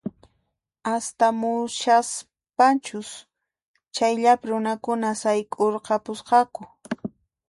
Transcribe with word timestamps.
Astamushaspankus 0.93 3.09
chayllapi 3.95 4.45
runakuna 4.51 5.09
sayk'urqapusqaku 5.21 6.61